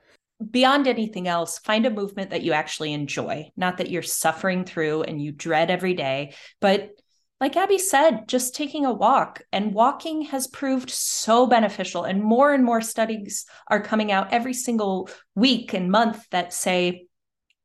Beyond 0.51 0.87
anything 0.87 1.27
else, 1.27 1.59
find 1.59 1.85
a 1.85 1.91
movement 1.91 2.31
that 2.31 2.43
you 2.43 2.53
actually 2.53 2.93
enjoy, 2.93 3.49
not 3.55 3.77
that 3.77 3.89
you're 3.89 4.03
suffering 4.03 4.65
through 4.65 5.03
and 5.03 5.21
you 5.21 5.31
dread 5.31 5.71
every 5.71 5.93
day, 5.93 6.33
but 6.59 6.91
like 7.39 7.55
Abby 7.55 7.77
said, 7.77 8.27
just 8.27 8.55
taking 8.55 8.85
a 8.85 8.93
walk 8.93 9.43
and 9.51 9.73
walking 9.73 10.23
has 10.23 10.47
proved 10.47 10.89
so 10.89 11.45
beneficial. 11.45 12.03
And 12.03 12.23
more 12.23 12.51
and 12.51 12.63
more 12.63 12.81
studies 12.81 13.45
are 13.67 13.81
coming 13.81 14.11
out 14.11 14.33
every 14.33 14.55
single 14.55 15.09
week 15.35 15.73
and 15.73 15.91
month 15.91 16.25
that 16.31 16.51
say 16.51 17.06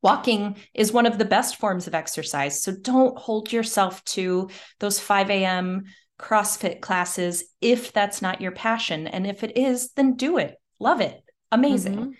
walking 0.03 0.57
is 0.73 0.91
one 0.91 1.05
of 1.05 1.17
the 1.17 1.25
best 1.25 1.55
forms 1.55 1.87
of 1.87 1.95
exercise. 1.95 2.61
So 2.61 2.73
don't 2.73 3.17
hold 3.17 3.51
yourself 3.51 4.03
to 4.05 4.49
those 4.79 4.99
5 4.99 5.29
a.m. 5.31 5.85
CrossFit 6.19 6.81
classes 6.81 7.45
if 7.61 7.91
that's 7.93 8.21
not 8.21 8.41
your 8.41 8.51
passion. 8.51 9.07
And 9.07 9.25
if 9.25 9.43
it 9.43 9.57
is, 9.57 9.91
then 9.93 10.15
do 10.15 10.37
it. 10.37 10.57
Love 10.79 11.01
it. 11.01 11.23
Amazing. 11.51 11.95
Mm-hmm. 11.95 12.11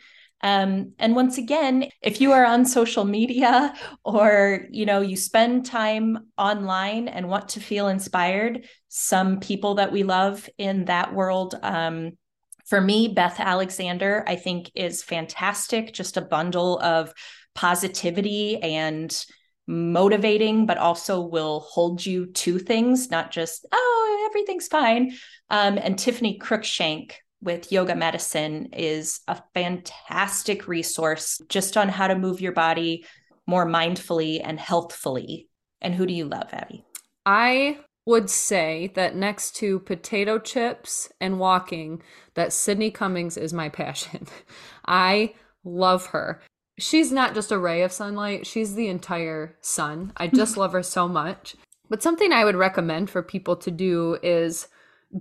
Um, 0.45 0.91
and 0.99 1.15
once 1.15 1.37
again, 1.37 1.85
if 2.01 2.19
you 2.19 2.33
are 2.33 2.45
on 2.45 2.65
social 2.65 3.05
media 3.05 3.73
or 4.03 4.67
you 4.71 4.85
know 4.85 4.99
you 4.99 5.15
spend 5.15 5.65
time 5.65 6.17
online 6.37 7.07
and 7.07 7.29
want 7.29 7.49
to 7.49 7.61
feel 7.61 7.87
inspired, 7.87 8.67
some 8.89 9.39
people 9.39 9.75
that 9.75 9.93
we 9.93 10.03
love 10.03 10.49
in 10.57 10.85
that 10.85 11.13
world. 11.13 11.55
Um, 11.63 12.17
for 12.65 12.79
me, 12.79 13.07
Beth 13.07 13.39
Alexander, 13.39 14.23
I 14.27 14.35
think 14.35 14.71
is 14.75 15.01
fantastic. 15.01 15.93
Just 15.93 16.17
a 16.17 16.21
bundle 16.21 16.79
of 16.79 17.13
positivity 17.55 18.61
and 18.61 19.25
motivating, 19.67 20.65
but 20.65 20.77
also 20.77 21.21
will 21.21 21.61
hold 21.61 22.05
you 22.05 22.25
to 22.27 22.59
things, 22.59 23.09
not 23.09 23.31
just, 23.31 23.65
oh, 23.71 24.27
everything's 24.29 24.67
fine. 24.67 25.13
Um, 25.49 25.77
and 25.77 25.97
Tiffany 25.97 26.39
Cruikshank 26.39 27.13
with 27.41 27.71
Yoga 27.71 27.95
Medicine 27.95 28.69
is 28.73 29.19
a 29.27 29.41
fantastic 29.53 30.67
resource 30.67 31.39
just 31.49 31.77
on 31.77 31.89
how 31.89 32.07
to 32.07 32.15
move 32.15 32.41
your 32.41 32.53
body 32.53 33.05
more 33.45 33.65
mindfully 33.67 34.41
and 34.43 34.59
healthfully. 34.59 35.49
And 35.81 35.93
who 35.93 36.05
do 36.05 36.13
you 36.13 36.25
love, 36.25 36.49
Abby? 36.53 36.85
I 37.25 37.79
would 38.05 38.29
say 38.29 38.91
that 38.95 39.15
next 39.15 39.55
to 39.57 39.79
potato 39.79 40.39
chips 40.39 41.09
and 41.21 41.39
walking, 41.39 42.01
that 42.35 42.53
Sydney 42.53 42.91
Cummings 42.91 43.37
is 43.37 43.53
my 43.53 43.69
passion. 43.69 44.27
I 44.85 45.33
love 45.63 46.07
her. 46.07 46.41
She's 46.77 47.11
not 47.11 47.35
just 47.35 47.51
a 47.51 47.57
ray 47.57 47.83
of 47.83 47.91
sunlight, 47.91 48.47
she's 48.47 48.75
the 48.75 48.87
entire 48.87 49.55
sun. 49.61 50.13
I 50.17 50.27
just 50.27 50.57
love 50.57 50.73
her 50.73 50.83
so 50.83 51.07
much. 51.07 51.55
But 51.89 52.01
something 52.01 52.31
I 52.31 52.45
would 52.45 52.55
recommend 52.55 53.09
for 53.09 53.21
people 53.21 53.55
to 53.57 53.69
do 53.69 54.17
is 54.23 54.67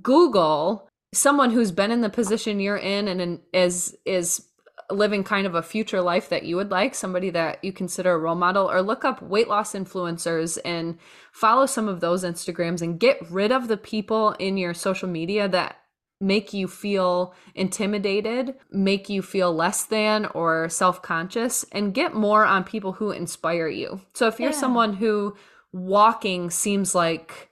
Google 0.02 0.88
someone 1.12 1.50
who's 1.50 1.72
been 1.72 1.90
in 1.90 2.00
the 2.00 2.08
position 2.08 2.60
you're 2.60 2.76
in 2.76 3.08
and 3.08 3.40
is 3.52 3.96
is 4.04 4.46
living 4.90 5.24
kind 5.24 5.46
of 5.46 5.54
a 5.54 5.62
future 5.62 6.02
life 6.02 6.28
that 6.28 6.44
you 6.44 6.56
would 6.56 6.70
like 6.70 6.94
somebody 6.94 7.30
that 7.30 7.62
you 7.64 7.72
consider 7.72 8.12
a 8.12 8.18
role 8.18 8.34
model 8.34 8.70
or 8.70 8.82
look 8.82 9.04
up 9.04 9.22
weight 9.22 9.48
loss 9.48 9.72
influencers 9.72 10.58
and 10.64 10.98
follow 11.32 11.66
some 11.66 11.88
of 11.88 12.00
those 12.00 12.24
instagrams 12.24 12.82
and 12.82 13.00
get 13.00 13.18
rid 13.30 13.52
of 13.52 13.68
the 13.68 13.76
people 13.76 14.32
in 14.38 14.56
your 14.56 14.74
social 14.74 15.08
media 15.08 15.48
that 15.48 15.76
make 16.22 16.52
you 16.52 16.68
feel 16.68 17.34
intimidated 17.54 18.54
make 18.70 19.08
you 19.08 19.20
feel 19.20 19.52
less 19.52 19.84
than 19.84 20.26
or 20.26 20.68
self-conscious 20.68 21.64
and 21.72 21.94
get 21.94 22.14
more 22.14 22.44
on 22.44 22.64
people 22.64 22.92
who 22.92 23.10
inspire 23.10 23.68
you 23.68 24.00
so 24.14 24.26
if 24.28 24.38
you're 24.38 24.50
yeah. 24.50 24.56
someone 24.56 24.94
who 24.94 25.36
walking 25.72 26.50
seems 26.50 26.94
like 26.94 27.50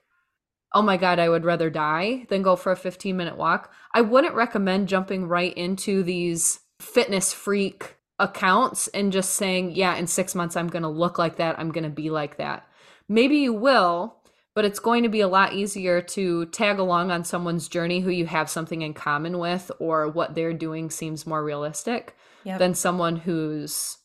oh 0.73 0.83
my 0.83 0.97
God, 0.97 1.19
I 1.19 1.29
would 1.29 1.45
rather 1.45 1.71
die 1.71 2.27
than 2.29 2.43
go 2.43 2.57
for 2.57 2.73
a 2.73 2.77
15 2.77 3.17
minute 3.17 3.37
walk. 3.37 3.73
I 3.95 4.03
wouldn't 4.03 4.35
recommend 4.35 4.89
jumping 4.89 5.27
right 5.27 5.53
into 5.55 6.03
these 6.03 6.61
fitness 6.81 7.33
freak 7.33 7.97
accounts 8.19 8.89
and 8.89 9.13
just 9.13 9.35
saying, 9.35 9.73
yeah, 9.73 9.97
in 9.97 10.07
six 10.07 10.35
months, 10.35 10.57
I'm 10.57 10.69
going 10.69 10.83
to 10.83 10.89
look 10.89 11.19
like 11.19 11.37
that. 11.37 11.59
I'm 11.59 11.73
going 11.73 11.85
to 11.85 11.91
be 11.91 12.11
like 12.11 12.37
that. 12.37 12.67
Maybe 13.09 13.39
you 13.39 13.53
will, 13.53 14.17
but 14.61 14.67
it's 14.67 14.79
going 14.79 15.05
to 15.05 15.09
be 15.09 15.23
a 15.23 15.27
lot 15.27 15.55
easier 15.55 16.03
to 16.03 16.45
tag 16.45 16.79
along 16.79 17.11
on 17.11 17.25
someone's 17.25 17.67
journey 17.67 18.01
who 18.01 18.11
you 18.11 18.27
have 18.27 18.51
something 18.51 18.83
in 18.83 18.93
common 18.93 19.39
with 19.39 19.73
or 19.79 20.07
what 20.07 20.35
they're 20.35 20.53
doing 20.53 20.91
seems 20.91 21.27
more 21.27 21.43
realistic 21.43 22.15
yep. 22.45 22.59
than 22.59 22.75
someone 22.75 23.17
who's, 23.17 23.97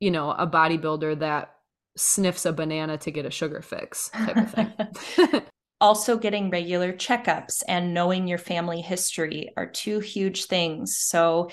you 0.00 0.10
know, 0.10 0.32
a 0.32 0.48
bodybuilder 0.48 1.20
that 1.20 1.54
sniffs 1.96 2.44
a 2.44 2.52
banana 2.52 2.98
to 2.98 3.12
get 3.12 3.24
a 3.24 3.30
sugar 3.30 3.62
fix 3.62 4.08
type 4.08 4.36
of 4.36 4.50
thing. 4.50 5.42
also 5.80 6.18
getting 6.18 6.50
regular 6.50 6.92
checkups 6.92 7.62
and 7.68 7.94
knowing 7.94 8.26
your 8.26 8.36
family 8.36 8.80
history 8.80 9.52
are 9.56 9.66
two 9.66 10.00
huge 10.00 10.46
things 10.46 10.98
so 10.98 11.48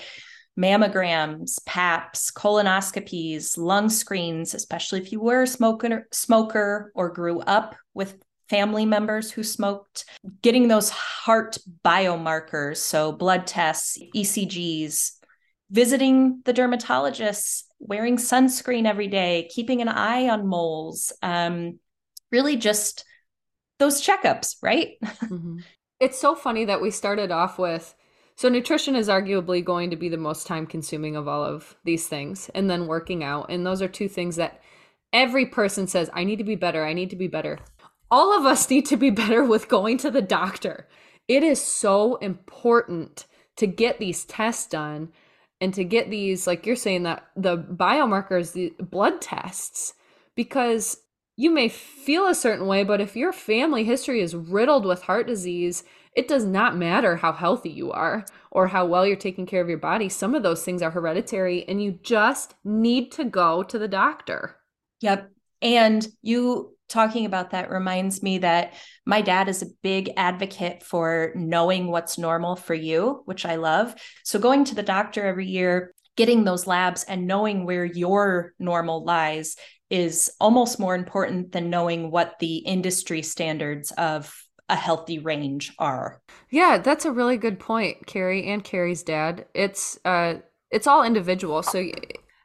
mammograms 0.58 1.64
paps 1.64 2.32
colonoscopies 2.32 3.56
lung 3.56 3.88
screens 3.88 4.52
especially 4.52 4.98
if 4.98 5.12
you 5.12 5.20
were 5.20 5.44
a 5.44 5.46
smoker 5.46 6.08
smoker 6.10 6.90
or 6.96 7.08
grew 7.10 7.38
up 7.42 7.76
with 7.94 8.18
family 8.48 8.86
members 8.86 9.30
who 9.30 9.42
smoked 9.42 10.04
getting 10.42 10.68
those 10.68 10.90
heart 10.90 11.58
biomarkers 11.84 12.78
so 12.78 13.12
blood 13.12 13.46
tests 13.46 13.98
ecgs 14.16 15.12
visiting 15.70 16.40
the 16.44 16.54
dermatologists 16.54 17.64
wearing 17.78 18.16
sunscreen 18.16 18.86
every 18.86 19.08
day 19.08 19.48
keeping 19.52 19.82
an 19.82 19.88
eye 19.88 20.28
on 20.28 20.46
moles 20.46 21.12
um, 21.22 21.78
really 22.30 22.56
just 22.56 23.04
those 23.78 24.04
checkups, 24.04 24.56
right? 24.62 24.96
Mm-hmm. 25.28 25.58
It's 26.00 26.20
so 26.20 26.36
funny 26.36 26.64
that 26.66 26.80
we 26.80 26.92
started 26.92 27.32
off 27.32 27.58
with 27.58 27.94
so 28.36 28.48
nutrition 28.48 28.94
is 28.94 29.08
arguably 29.08 29.64
going 29.64 29.90
to 29.90 29.96
be 29.96 30.08
the 30.08 30.16
most 30.16 30.46
time 30.46 30.64
consuming 30.64 31.16
of 31.16 31.26
all 31.26 31.44
of 31.44 31.76
these 31.84 32.06
things 32.06 32.48
and 32.54 32.70
then 32.70 32.86
working 32.86 33.24
out 33.24 33.46
and 33.50 33.66
those 33.66 33.82
are 33.82 33.88
two 33.88 34.08
things 34.08 34.36
that 34.36 34.62
every 35.12 35.44
person 35.46 35.88
says 35.88 36.08
I 36.14 36.22
need 36.22 36.36
to 36.36 36.44
be 36.44 36.54
better, 36.54 36.84
I 36.84 36.92
need 36.92 37.10
to 37.10 37.16
be 37.16 37.26
better. 37.26 37.58
All 38.10 38.36
of 38.36 38.46
us 38.46 38.68
need 38.70 38.86
to 38.86 38.96
be 38.96 39.10
better 39.10 39.44
with 39.44 39.68
going 39.68 39.98
to 39.98 40.10
the 40.10 40.22
doctor. 40.22 40.88
It 41.26 41.42
is 41.42 41.60
so 41.60 42.16
important 42.16 43.26
to 43.56 43.66
get 43.66 43.98
these 43.98 44.24
tests 44.24 44.66
done 44.66 45.10
and 45.60 45.74
to 45.74 45.84
get 45.84 46.10
these 46.10 46.46
like 46.46 46.64
you're 46.64 46.76
saying 46.76 47.02
that 47.02 47.26
the 47.36 47.58
biomarkers, 47.58 48.52
the 48.52 48.72
blood 48.82 49.20
tests 49.20 49.94
because 50.36 51.02
you 51.36 51.50
may 51.50 51.68
feel 51.68 52.26
a 52.26 52.34
certain 52.34 52.66
way, 52.66 52.82
but 52.82 53.00
if 53.00 53.16
your 53.16 53.32
family 53.32 53.84
history 53.84 54.20
is 54.20 54.34
riddled 54.34 54.84
with 54.84 55.02
heart 55.02 55.26
disease, 55.26 55.84
it 56.14 56.26
does 56.26 56.44
not 56.44 56.76
matter 56.76 57.16
how 57.16 57.32
healthy 57.32 57.70
you 57.70 57.92
are 57.92 58.24
or 58.50 58.66
how 58.68 58.86
well 58.86 59.06
you're 59.06 59.16
taking 59.16 59.46
care 59.46 59.60
of 59.60 59.68
your 59.68 59.78
body. 59.78 60.08
Some 60.08 60.34
of 60.34 60.42
those 60.42 60.64
things 60.64 60.82
are 60.82 60.90
hereditary, 60.90 61.64
and 61.68 61.82
you 61.82 61.92
just 62.02 62.54
need 62.64 63.12
to 63.12 63.24
go 63.24 63.62
to 63.62 63.78
the 63.78 63.86
doctor. 63.86 64.56
Yep. 65.00 65.30
And 65.62 66.08
you 66.22 66.76
talking 66.88 67.24
about 67.24 67.50
that 67.50 67.70
reminds 67.70 68.22
me 68.22 68.38
that 68.38 68.74
my 69.06 69.20
dad 69.20 69.48
is 69.48 69.62
a 69.62 69.70
big 69.82 70.10
advocate 70.16 70.82
for 70.82 71.32
knowing 71.34 71.88
what's 71.90 72.18
normal 72.18 72.56
for 72.56 72.74
you, 72.74 73.22
which 73.24 73.44
I 73.44 73.56
love. 73.56 73.94
So 74.24 74.38
going 74.38 74.64
to 74.64 74.74
the 74.74 74.82
doctor 74.82 75.24
every 75.24 75.46
year, 75.46 75.94
getting 76.16 76.44
those 76.44 76.66
labs 76.66 77.04
and 77.04 77.26
knowing 77.26 77.64
where 77.64 77.84
your 77.84 78.52
normal 78.58 79.04
lies 79.04 79.56
is 79.90 80.30
almost 80.40 80.78
more 80.78 80.94
important 80.94 81.52
than 81.52 81.70
knowing 81.70 82.10
what 82.10 82.38
the 82.40 82.56
industry 82.58 83.22
standards 83.22 83.90
of 83.92 84.34
a 84.68 84.76
healthy 84.76 85.18
range 85.18 85.72
are. 85.78 86.20
Yeah, 86.50 86.78
that's 86.78 87.04
a 87.04 87.12
really 87.12 87.36
good 87.36 87.58
point, 87.58 88.06
Carrie 88.06 88.48
and 88.48 88.62
Carrie's 88.62 89.02
dad. 89.02 89.46
It's 89.54 89.98
uh 90.04 90.34
it's 90.70 90.86
all 90.86 91.04
individual. 91.04 91.62
So 91.62 91.86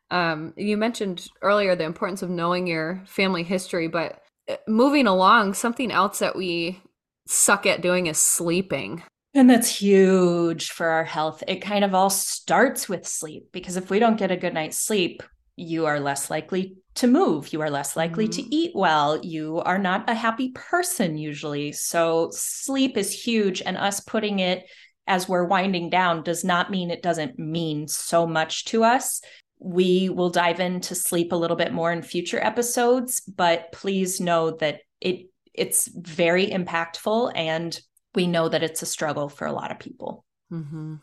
um 0.10 0.54
you 0.56 0.78
mentioned 0.78 1.28
earlier 1.42 1.76
the 1.76 1.84
importance 1.84 2.22
of 2.22 2.30
knowing 2.30 2.68
your 2.68 3.04
family 3.06 3.44
history, 3.44 3.88
but 3.88 4.22
moving 4.68 5.08
along, 5.08 5.54
something 5.54 5.92
else 5.92 6.20
that 6.20 6.36
we 6.36 6.82
suck 7.28 7.66
at 7.66 7.82
doing 7.82 8.08
is 8.08 8.18
sleeping. 8.18 9.04
And 9.34 9.50
that's 9.50 9.80
huge 9.80 10.72
for 10.72 10.88
our 10.88 11.04
health. 11.04 11.44
It 11.48 11.62
kind 11.62 11.84
of 11.84 11.96
all 11.96 12.10
starts 12.10 12.88
with 12.88 13.08
sleep 13.08 13.48
because 13.52 13.78
if 13.78 13.90
we 13.90 14.00
don't 14.00 14.18
get 14.18 14.32
a 14.32 14.38
good 14.38 14.54
night's 14.54 14.78
sleep, 14.78 15.24
you 15.56 15.86
are 15.86 16.00
less 16.00 16.30
likely 16.30 16.78
to 16.96 17.08
move. 17.08 17.52
You 17.54 17.62
are 17.62 17.70
less 17.70 17.96
likely 17.96 18.28
mm-hmm. 18.28 18.44
to 18.44 18.56
eat 18.56 18.72
well. 18.76 19.20
You 19.24 19.60
are 19.60 19.80
not 19.80 20.10
a 20.10 20.14
happy 20.14 20.52
person 20.54 21.18
usually. 21.18 21.72
So, 21.72 22.30
sleep 22.32 22.98
is 22.98 23.12
huge. 23.12 23.62
And 23.62 23.78
us 23.78 24.00
putting 24.00 24.40
it 24.40 24.66
as 25.06 25.28
we're 25.28 25.46
winding 25.46 25.90
down 25.90 26.24
does 26.24 26.44
not 26.44 26.72
mean 26.72 26.90
it 26.90 27.04
doesn't 27.04 27.38
mean 27.38 27.88
so 27.88 28.26
much 28.26 28.66
to 28.66 28.84
us. 28.84 29.22
We 29.64 30.10
will 30.10 30.30
dive 30.30 30.60
into 30.60 30.94
sleep 30.94 31.32
a 31.32 31.38
little 31.38 31.56
bit 31.56 31.72
more 31.72 31.92
in 31.92 32.02
future 32.02 32.44
episodes, 32.44 33.22
but 33.22 33.72
please 33.72 34.20
know 34.20 34.52
that 34.58 34.82
it 35.00 35.30
it's 35.54 35.88
very 35.88 36.48
impactful 36.48 37.32
and 37.36 37.80
we 38.16 38.28
know 38.28 38.50
that 38.50 38.64
it's 38.64 38.82
a 38.82 38.88
struggle 38.88 39.30
for 39.30 39.46
a 39.46 39.54
lot 39.54 39.72
of 39.72 39.80
people. 39.80 40.26
Mm-hmm. 40.52 40.96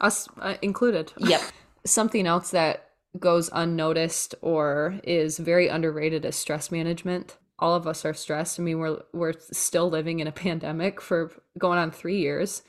Us 0.00 0.28
uh, 0.40 0.54
included. 0.62 1.12
Yep. 1.18 1.42
something 1.86 2.26
else 2.26 2.50
that 2.50 2.88
goes 3.18 3.48
unnoticed 3.52 4.34
or 4.42 4.98
is 5.04 5.38
very 5.38 5.68
underrated 5.68 6.24
is 6.24 6.36
stress 6.36 6.70
management. 6.70 7.36
All 7.58 7.74
of 7.74 7.86
us 7.86 8.04
are 8.04 8.14
stressed. 8.14 8.60
I 8.60 8.62
mean, 8.62 8.78
we're 8.78 8.98
we're 9.12 9.34
still 9.52 9.88
living 9.90 10.20
in 10.20 10.26
a 10.26 10.32
pandemic 10.46 11.00
for 11.00 11.32
going 11.58 11.78
on 11.78 11.90
3 11.90 12.18
years 12.18 12.62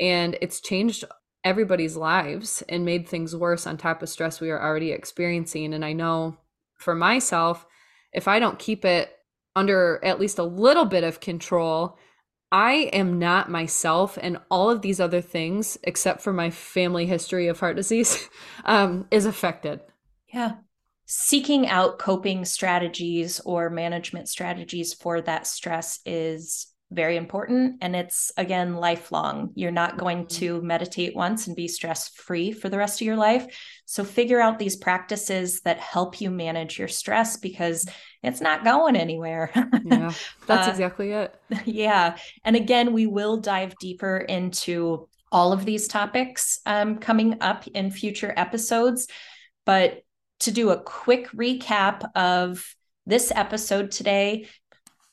and 0.00 0.36
it's 0.40 0.60
changed 0.60 1.04
everybody's 1.44 1.96
lives 1.96 2.62
and 2.68 2.84
made 2.84 3.08
things 3.08 3.34
worse 3.34 3.66
on 3.66 3.76
top 3.76 4.02
of 4.02 4.08
stress 4.08 4.40
we 4.40 4.50
are 4.50 4.62
already 4.62 4.90
experiencing 4.90 5.72
and 5.72 5.84
I 5.84 5.92
know 5.92 6.36
for 6.76 6.94
myself 6.94 7.66
if 8.12 8.28
I 8.28 8.38
don't 8.38 8.58
keep 8.58 8.84
it 8.84 9.18
under 9.58 10.02
at 10.04 10.20
least 10.20 10.38
a 10.38 10.44
little 10.44 10.84
bit 10.84 11.04
of 11.04 11.20
control, 11.20 11.98
I 12.50 12.90
am 12.92 13.18
not 13.18 13.50
myself, 13.50 14.16
and 14.20 14.38
all 14.50 14.70
of 14.70 14.80
these 14.80 15.00
other 15.00 15.20
things, 15.20 15.76
except 15.82 16.22
for 16.22 16.32
my 16.32 16.50
family 16.50 17.06
history 17.06 17.48
of 17.48 17.60
heart 17.60 17.76
disease, 17.76 18.28
um, 18.64 19.06
is 19.10 19.26
affected. 19.26 19.80
Yeah. 20.32 20.54
Seeking 21.06 21.66
out 21.66 21.98
coping 21.98 22.44
strategies 22.44 23.40
or 23.40 23.68
management 23.68 24.28
strategies 24.28 24.94
for 24.94 25.20
that 25.22 25.46
stress 25.46 26.00
is 26.06 26.67
very 26.90 27.16
important. 27.16 27.76
And 27.82 27.94
it's 27.94 28.32
again 28.36 28.74
lifelong. 28.76 29.50
You're 29.54 29.70
not 29.70 29.98
going 29.98 30.24
mm-hmm. 30.24 30.38
to 30.38 30.62
meditate 30.62 31.14
once 31.14 31.46
and 31.46 31.54
be 31.54 31.68
stress 31.68 32.08
free 32.08 32.52
for 32.52 32.68
the 32.68 32.78
rest 32.78 33.00
of 33.00 33.06
your 33.06 33.16
life. 33.16 33.46
So 33.84 34.04
figure 34.04 34.40
out 34.40 34.58
these 34.58 34.76
practices 34.76 35.60
that 35.62 35.78
help 35.78 36.20
you 36.20 36.30
manage 36.30 36.78
your 36.78 36.88
stress 36.88 37.36
because 37.36 37.86
it's 38.22 38.40
not 38.40 38.64
going 38.64 38.96
anywhere. 38.96 39.50
yeah, 39.84 40.12
that's 40.46 40.68
uh, 40.68 40.70
exactly 40.70 41.12
it. 41.12 41.34
Yeah. 41.64 42.16
And 42.44 42.56
again, 42.56 42.92
we 42.92 43.06
will 43.06 43.38
dive 43.38 43.74
deeper 43.78 44.16
into 44.16 45.08
all 45.30 45.52
of 45.52 45.64
these 45.64 45.88
topics 45.88 46.60
um, 46.64 46.98
coming 46.98 47.38
up 47.42 47.66
in 47.68 47.90
future 47.90 48.32
episodes. 48.36 49.08
But 49.66 50.02
to 50.40 50.50
do 50.50 50.70
a 50.70 50.80
quick 50.80 51.28
recap 51.32 52.08
of 52.14 52.64
this 53.06 53.30
episode 53.34 53.90
today, 53.90 54.46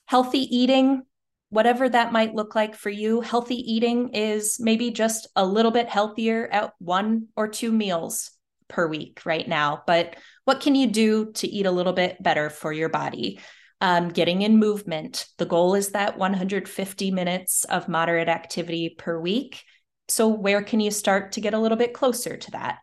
healthy 0.06 0.40
eating 0.40 1.04
whatever 1.50 1.88
that 1.88 2.12
might 2.12 2.36
look 2.36 2.56
like 2.56 2.76
for 2.76 2.90
you. 2.90 3.22
Healthy 3.22 3.56
eating 3.56 4.10
is 4.10 4.58
maybe 4.60 4.92
just 4.92 5.28
a 5.36 5.46
little 5.46 5.72
bit 5.72 5.90
healthier 5.90 6.48
at 6.52 6.74
one 6.80 7.28
or 7.36 7.48
two 7.48 7.72
meals 7.72 8.32
per 8.68 8.88
week 8.88 9.22
right 9.26 9.48
now. 9.48 9.84
But 9.86 10.16
what 10.46 10.62
can 10.62 10.76
you 10.76 10.88
do 10.88 11.32
to 11.34 11.48
eat 11.48 11.66
a 11.66 11.72
little 11.72 11.94
bit 11.94 12.22
better 12.22 12.50
for 12.50 12.74
your 12.74 12.90
body? 12.90 13.40
Um, 13.82 14.10
getting 14.10 14.42
in 14.42 14.58
movement. 14.58 15.28
The 15.38 15.46
goal 15.46 15.76
is 15.76 15.90
that 15.90 16.18
150 16.18 17.12
minutes 17.12 17.66
of 17.66 17.90
moderate 17.90 18.30
activity 18.30 18.96
per 18.98 19.20
week. 19.20 19.64
So, 20.08 20.30
where 20.30 20.62
can 20.62 20.80
you 20.80 20.92
start 20.92 21.34
to 21.34 21.42
get 21.42 21.54
a 21.54 21.60
little 21.60 21.78
bit 21.78 21.94
closer 21.94 22.38
to 22.38 22.52
that? 22.52 22.80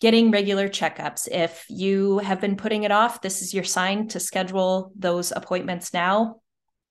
Getting 0.00 0.30
regular 0.30 0.68
checkups. 0.68 1.28
If 1.30 1.64
you 1.70 2.18
have 2.18 2.40
been 2.40 2.56
putting 2.56 2.82
it 2.82 2.90
off, 2.90 3.22
this 3.22 3.42
is 3.42 3.54
your 3.54 3.64
sign 3.64 4.08
to 4.08 4.20
schedule 4.20 4.92
those 4.96 5.32
appointments 5.32 5.94
now. 5.94 6.40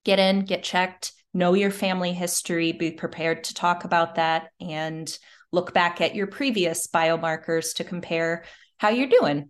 Get 0.04 0.20
in, 0.20 0.46
get 0.46 0.64
checked, 0.64 1.14
know 1.34 1.54
your 1.54 1.72
family 1.72 2.14
history, 2.14 2.72
be 2.72 2.92
prepared 2.92 3.46
to 3.46 3.54
talk 3.54 3.86
about 3.86 4.16
that, 4.16 4.50
and 4.60 5.16
look 5.52 5.74
back 5.74 6.02
at 6.02 6.16
your 6.16 6.28
previous 6.28 6.88
biomarkers 6.88 7.76
to 7.76 7.84
compare 7.84 8.44
how 8.78 8.90
you're 8.90 9.08
doing 9.08 9.50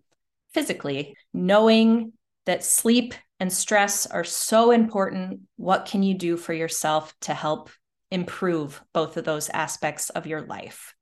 physically. 0.53 1.15
Knowing 1.33 2.13
that 2.45 2.63
sleep 2.63 3.13
and 3.39 3.51
stress 3.51 4.05
are 4.05 4.23
so 4.23 4.71
important, 4.71 5.41
what 5.55 5.85
can 5.85 6.03
you 6.03 6.13
do 6.13 6.37
for 6.37 6.53
yourself 6.53 7.13
to 7.21 7.33
help 7.33 7.69
improve 8.11 8.81
both 8.93 9.17
of 9.17 9.25
those 9.25 9.49
aspects 9.49 10.09
of 10.11 10.27
your 10.27 10.41
life? 10.41 10.93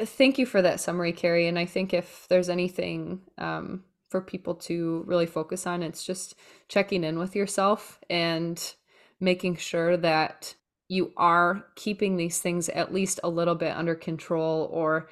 Thank 0.00 0.38
you 0.38 0.46
for 0.46 0.62
that 0.62 0.80
summary, 0.80 1.12
Carrie. 1.12 1.48
And 1.48 1.58
I 1.58 1.66
think 1.66 1.92
if 1.92 2.26
there's 2.28 2.48
anything 2.48 3.20
um, 3.36 3.84
for 4.08 4.20
people 4.20 4.54
to 4.54 5.02
really 5.06 5.26
focus 5.26 5.66
on, 5.66 5.82
it's 5.82 6.04
just 6.04 6.36
checking 6.68 7.04
in 7.04 7.18
with 7.18 7.36
yourself 7.36 7.98
and 8.08 8.74
making 9.20 9.56
sure 9.56 9.96
that 9.98 10.54
you 10.88 11.12
are 11.16 11.66
keeping 11.76 12.16
these 12.16 12.40
things 12.40 12.68
at 12.70 12.92
least 12.92 13.20
a 13.22 13.28
little 13.28 13.54
bit 13.54 13.76
under 13.76 13.94
control 13.94 14.68
or 14.72 15.08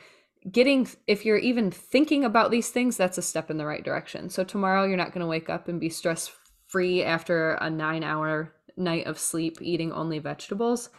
getting 0.51 0.88
if 1.07 1.25
you're 1.25 1.38
even 1.38 1.71
thinking 1.71 2.25
about 2.25 2.51
these 2.51 2.71
things 2.71 2.97
that's 2.97 3.18
a 3.18 3.23
step 3.23 3.51
in 3.51 3.59
the 3.59 3.66
right 3.66 3.85
direction. 3.85 4.29
So 4.29 4.42
tomorrow 4.42 4.85
you're 4.85 4.97
not 4.97 5.12
going 5.12 5.21
to 5.21 5.27
wake 5.27 5.49
up 5.49 5.68
and 5.68 5.79
be 5.79 5.88
stress 5.88 6.31
free 6.66 7.05
after 7.05 7.53
a 7.55 7.71
nine 7.71 8.03
hour 8.03 8.55
night 8.77 9.07
of 9.07 9.18
sleep 9.18 9.59
eating 9.61 9.92
only 9.92 10.18
vegetables. 10.18 10.90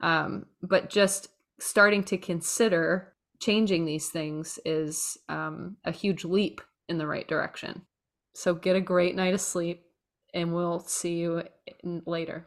Um, 0.00 0.46
but 0.62 0.88
just 0.88 1.28
starting 1.60 2.02
to 2.04 2.16
consider 2.16 3.12
changing 3.38 3.84
these 3.84 4.08
things 4.08 4.58
is 4.64 5.18
um, 5.28 5.76
a 5.84 5.92
huge 5.92 6.24
leap 6.24 6.60
in 6.88 6.98
the 6.98 7.06
right 7.06 7.28
direction. 7.28 7.82
So 8.34 8.54
get 8.54 8.76
a 8.76 8.80
great 8.80 9.14
night 9.14 9.34
of 9.34 9.40
sleep 9.40 9.84
and 10.32 10.54
we'll 10.54 10.80
see 10.80 11.16
you 11.16 11.42
later 12.06 12.46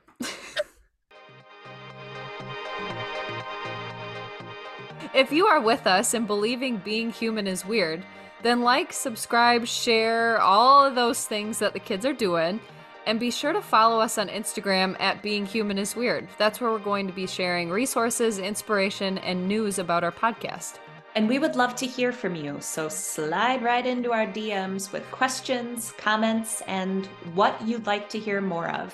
if 5.14 5.32
you 5.32 5.48
are 5.48 5.62
with 5.62 5.88
us 5.88 6.14
and 6.14 6.28
believing 6.28 6.78
being 6.78 7.10
human 7.10 7.48
is 7.48 7.66
weird, 7.66 8.04
then 8.44 8.62
like, 8.62 8.92
subscribe, 8.92 9.66
share, 9.66 10.40
all 10.40 10.86
of 10.86 10.94
those 10.96 11.26
things 11.26 11.60
that 11.60 11.74
the 11.74 11.80
kids 11.80 12.06
are 12.06 12.14
doing. 12.14 12.60
And 13.08 13.20
be 13.20 13.32
sure 13.32 13.54
to 13.54 13.62
follow 13.62 14.00
us 14.00 14.18
on 14.18 14.30
Instagram 14.30 15.00
at 15.00 15.22
Being 15.22 15.46
Human 15.46 15.78
is 15.78 15.96
Weird. 15.96 16.28
That's 16.38 16.60
where 16.60 16.72
we're 16.72 16.80
going 16.80 17.06
to 17.08 17.14
be 17.14 17.28
sharing 17.28 17.70
resources, 17.70 18.40
inspiration, 18.40 19.20
and 19.20 19.48
news 19.48 19.78
about 19.80 20.04
our 20.04 20.12
podcast. 20.12 20.80
And 21.16 21.30
we 21.30 21.40
would 21.40 21.56
love 21.56 21.76
to 21.76 21.86
hear 21.86 22.12
from 22.12 22.36
you. 22.36 22.58
So 22.60 22.90
slide 22.90 23.64
right 23.64 23.86
into 23.86 24.12
our 24.12 24.26
DMs 24.26 24.92
with 24.92 25.10
questions, 25.12 25.94
comments, 25.98 26.62
and 26.68 27.06
what 27.36 27.60
you'd 27.66 27.86
like 27.86 28.10
to 28.10 28.20
hear 28.20 28.42
more 28.42 28.70
of. 28.70 28.94